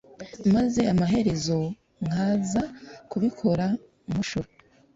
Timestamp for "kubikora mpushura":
3.09-4.49